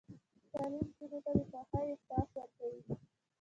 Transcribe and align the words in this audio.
تعلیم 0.53 0.85
نجونو 0.87 1.19
ته 1.25 1.31
د 1.37 1.39
خوښۍ 1.69 1.83
احساس 1.91 2.27
ورکوي. 2.37 2.81